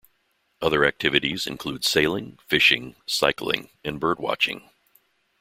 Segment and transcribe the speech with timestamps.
[0.63, 4.67] Other activities include sailing, fishing, cycling and bird watching.